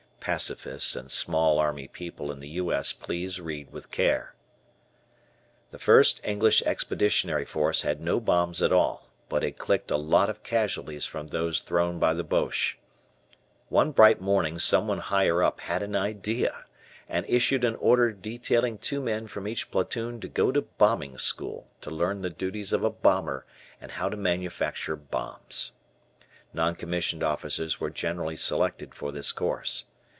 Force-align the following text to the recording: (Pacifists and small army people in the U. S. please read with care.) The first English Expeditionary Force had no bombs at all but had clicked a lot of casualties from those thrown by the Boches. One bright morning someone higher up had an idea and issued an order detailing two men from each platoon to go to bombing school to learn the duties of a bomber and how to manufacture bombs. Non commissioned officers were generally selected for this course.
(Pacifists 0.23 0.95
and 0.95 1.09
small 1.09 1.57
army 1.57 1.87
people 1.87 2.31
in 2.31 2.41
the 2.41 2.47
U. 2.49 2.71
S. 2.71 2.93
please 2.93 3.41
read 3.41 3.71
with 3.71 3.89
care.) 3.89 4.35
The 5.71 5.79
first 5.79 6.21
English 6.23 6.61
Expeditionary 6.61 7.43
Force 7.43 7.81
had 7.81 7.99
no 7.99 8.19
bombs 8.19 8.61
at 8.61 8.71
all 8.71 9.09
but 9.29 9.41
had 9.41 9.57
clicked 9.57 9.89
a 9.89 9.97
lot 9.97 10.29
of 10.29 10.43
casualties 10.43 11.07
from 11.07 11.29
those 11.29 11.59
thrown 11.59 11.97
by 11.97 12.13
the 12.13 12.23
Boches. 12.23 12.75
One 13.69 13.91
bright 13.91 14.21
morning 14.21 14.59
someone 14.59 14.99
higher 14.99 15.41
up 15.41 15.59
had 15.61 15.81
an 15.81 15.95
idea 15.95 16.65
and 17.09 17.25
issued 17.27 17.65
an 17.65 17.75
order 17.77 18.11
detailing 18.11 18.77
two 18.77 19.01
men 19.01 19.25
from 19.25 19.47
each 19.47 19.71
platoon 19.71 20.19
to 20.19 20.27
go 20.27 20.51
to 20.51 20.61
bombing 20.61 21.17
school 21.17 21.67
to 21.81 21.89
learn 21.89 22.21
the 22.21 22.29
duties 22.29 22.73
of 22.73 22.83
a 22.83 22.91
bomber 22.91 23.43
and 23.81 23.93
how 23.93 24.07
to 24.07 24.17
manufacture 24.17 24.95
bombs. 24.95 25.71
Non 26.53 26.75
commissioned 26.75 27.23
officers 27.23 27.79
were 27.79 27.89
generally 27.89 28.35
selected 28.35 28.93
for 28.93 29.11
this 29.11 29.31
course. 29.31 29.85